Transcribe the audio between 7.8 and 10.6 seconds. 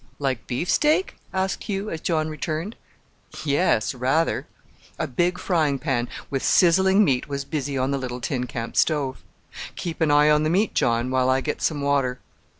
the little tin camp stove. "Keep an eye on the